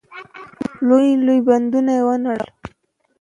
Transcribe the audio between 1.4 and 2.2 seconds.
بندونه يې